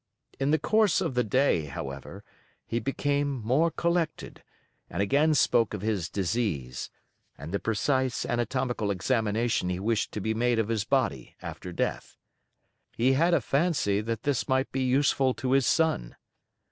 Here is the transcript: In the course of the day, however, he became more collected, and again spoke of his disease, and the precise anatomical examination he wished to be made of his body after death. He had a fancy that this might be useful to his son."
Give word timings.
In 0.39 0.49
the 0.49 0.57
course 0.57 0.99
of 0.99 1.13
the 1.13 1.23
day, 1.23 1.65
however, 1.65 2.23
he 2.65 2.79
became 2.79 3.39
more 3.45 3.69
collected, 3.69 4.41
and 4.89 4.99
again 4.99 5.35
spoke 5.35 5.75
of 5.75 5.83
his 5.83 6.09
disease, 6.09 6.89
and 7.37 7.51
the 7.51 7.59
precise 7.59 8.25
anatomical 8.25 8.89
examination 8.89 9.69
he 9.69 9.79
wished 9.79 10.11
to 10.13 10.19
be 10.19 10.33
made 10.33 10.57
of 10.57 10.69
his 10.69 10.85
body 10.85 11.35
after 11.39 11.71
death. 11.71 12.17
He 12.97 13.13
had 13.13 13.35
a 13.35 13.41
fancy 13.41 14.01
that 14.01 14.23
this 14.23 14.49
might 14.49 14.71
be 14.71 14.81
useful 14.81 15.35
to 15.35 15.51
his 15.51 15.67
son." 15.67 16.15